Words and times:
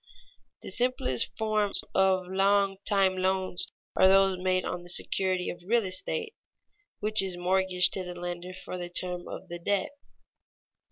_The 0.63 0.71
simplest 0.71 1.37
forms 1.37 1.83
of 1.93 2.25
long 2.25 2.77
time 2.87 3.15
loans 3.15 3.67
are 3.95 4.07
those 4.07 4.39
made 4.39 4.65
on 4.65 4.81
the 4.81 4.89
security 4.89 5.47
of 5.51 5.61
real 5.63 5.85
estate, 5.85 6.33
which 7.01 7.21
is 7.21 7.37
mortgaged 7.37 7.93
to 7.93 8.03
the 8.03 8.15
lender 8.19 8.55
for 8.65 8.79
the 8.79 8.89
term 8.89 9.27
of 9.27 9.47
the 9.47 9.59
debt. 9.59 9.91